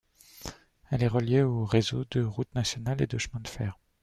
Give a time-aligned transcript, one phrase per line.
[0.89, 3.77] Elle est reliée aux réseaux de routes nationales et de chemins de fer.